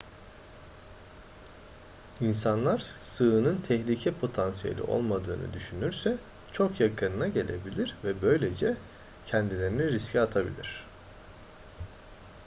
i̇nsanlar 2.21 2.79
sığının 2.99 3.61
tehlike 3.67 4.11
potansiyeli 4.13 4.81
olmadığını 4.81 5.53
düşünürse 5.53 6.17
çok 6.51 6.79
yakınına 6.79 7.27
gelebilir 7.27 7.95
ve 8.03 8.21
böylece 8.21 8.77
kendilerini 9.25 9.91
riske 9.91 10.21
atabilir 10.21 10.83